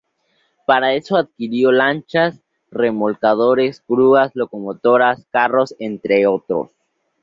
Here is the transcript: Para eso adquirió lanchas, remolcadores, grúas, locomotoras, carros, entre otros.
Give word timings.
Para 0.65 0.95
eso 0.95 1.15
adquirió 1.15 1.71
lanchas, 1.71 2.41
remolcadores, 2.71 3.83
grúas, 3.87 4.31
locomotoras, 4.35 5.27
carros, 5.31 5.75
entre 5.77 6.25
otros. 6.25 6.71